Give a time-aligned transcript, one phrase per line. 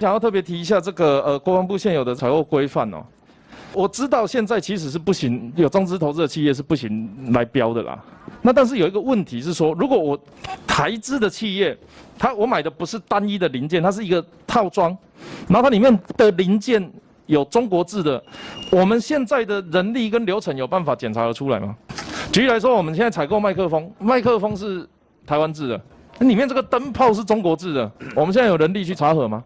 [0.00, 3.04] 想要特别提一下这个呃国防部现有的采购规范哦。
[3.72, 8.02] 我知道现在其实是不行，有中资投资的企业是不行来标的啦。
[8.40, 10.18] 那但是有一个问题是说，如果我
[10.66, 11.76] 台资的企业，
[12.18, 14.96] 它我买的不是单一的零件，它是一个套装，
[15.48, 16.90] 然后它里面的零件
[17.26, 18.22] 有中国制的，
[18.72, 21.76] 我们现在的人力跟流程有办法检查得出来吗？
[22.32, 24.88] 举例来说，我们现在采购麦克风，麦克风是
[25.26, 25.80] 台湾制的，
[26.20, 29.44] 里面这个灯泡是中国制的，我们现在有人力去查核吗？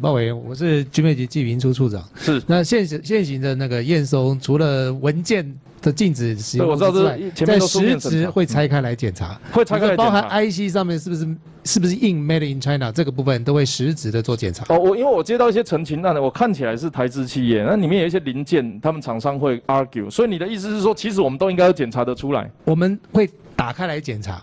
[0.00, 2.02] 鲍委员，我是军备局技评处处长。
[2.16, 2.42] 是。
[2.46, 11.26] 那现行现行的那个验收，除了文件的禁止使用之外，在实质会拆开来检查，会拆开来包含 IC 上面是不是
[11.64, 14.64] 是不是印 Made in China 这个部分都会实质的做检查。
[14.68, 22.50] 哦，我因为我接到一些陈情案的，我看起来是台资企业，那里面有一些零件，他们厂商会 argue，所以你的意思是说，其实我们都应该要检查得出来？
[22.64, 24.42] 我们会打开来检查。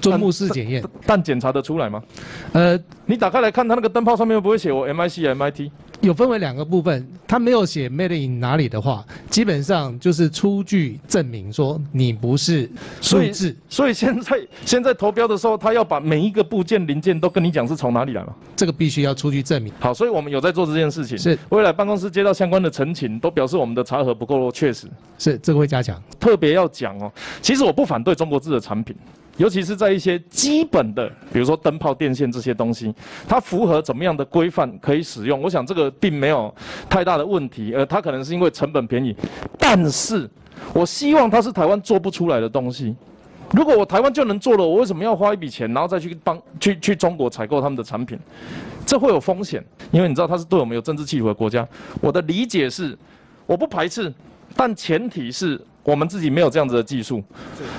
[0.00, 2.02] 做目视检验，但检查得出来吗？
[2.52, 7.06] 呃，你打开来看，它那个灯泡上面不会写我 MIC、MIT，有分为两个部分。
[7.26, 12.68] 它没有写 Made in 哪里的话，基本上就是出具证明说你不是
[13.00, 13.54] 数字。
[13.68, 18.34] 所以现在现在投标的时候，他要把每一个部件零件都跟你讲是从哪里来吗？
[18.56, 19.72] 这个必须要出具证明。
[19.78, 21.16] 好，所以我们有在做这件事情。
[21.16, 24.88] 是，未来办公室接到相关的陈情，都表示我们的查核不够确实。
[25.18, 26.02] 是，这个会加强。
[26.18, 28.96] 特别要讲哦，其实我不反对中国制的产品。
[29.40, 32.94] 尤其是在一些基本的，比如说灯泡、电线这些东西，
[33.26, 35.40] 它符合怎么样的规范可以使用？
[35.40, 36.54] 我想这个并没有
[36.90, 39.16] 太大的问题，呃，它可能是因为成本便宜。
[39.58, 40.28] 但是，
[40.74, 42.94] 我希望它是台湾做不出来的东西。
[43.52, 48.18] 如果我台湾就能做了，我为什么要花一笔钱，然后再去帮去去中国采购他们的产品？
[48.84, 51.66] 这会有风险，因为你知道它是对我们有政治企图的国家。
[52.02, 52.94] 我的理解是，
[53.46, 54.12] 我不排斥，
[54.54, 55.58] 但前提是。
[55.82, 57.22] 我们自己没有这样子的技术，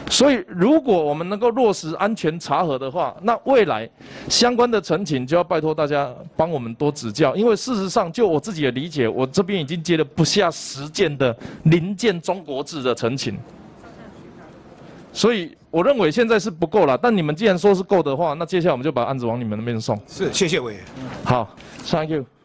[0.10, 3.88] 所以如果我们能够落实安全查核的话，那未来
[4.28, 7.36] 相关的陈情就要拜托大家帮我们多指教。
[7.36, 11.36] 因为事实上，就我自己的理解，我这边已经接了不下十件的
[11.66, 13.38] 零件中国制的陈情，
[15.14, 16.98] 所以我认为现在是不够了。
[16.98, 20.00] 但你们既然说是够的话，那接下来我们就把案子往你们那边送。
[20.08, 20.84] 是，谢谢委员。
[21.24, 21.56] 好
[21.86, 22.41] ，Thank you。